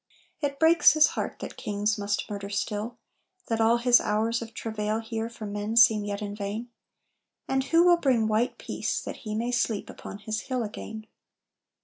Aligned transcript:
It 0.41 0.57
breaks 0.57 0.93
his 0.93 1.09
heart 1.09 1.37
that 1.41 1.57
kings 1.57 1.95
must 1.99 2.27
murder 2.27 2.49
still, 2.49 2.97
That 3.49 3.61
all 3.61 3.77
his 3.77 4.01
hours 4.01 4.41
of 4.41 4.51
travail 4.51 4.99
here 4.99 5.29
for 5.29 5.45
men 5.45 5.77
Seem 5.77 6.03
yet 6.05 6.23
in 6.23 6.35
vain. 6.35 6.69
And 7.47 7.65
who 7.65 7.85
will 7.85 7.97
bring 7.97 8.25
white 8.27 8.57
peace 8.57 8.99
That 8.99 9.17
he 9.17 9.35
may 9.35 9.51
sleep 9.51 9.91
upon 9.91 10.17
his 10.17 10.39
hill 10.39 10.63
again? 10.63 11.05